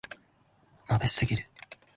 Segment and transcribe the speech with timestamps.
[0.87, 1.45] まぶしすぎる